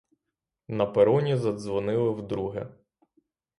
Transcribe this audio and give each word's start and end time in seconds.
На 0.67 0.85
пероні 0.85 1.35
задзвонили 1.37 2.09
вдруге. 2.09 2.67